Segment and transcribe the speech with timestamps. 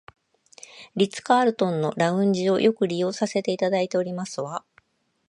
[0.95, 4.65] リッツカールトンのラウンジをよく利用させていただいておりますわ